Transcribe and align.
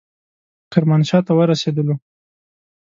کرمانشاه 0.71 1.21
ته 1.27 1.31
ورسېدلو. 1.37 1.95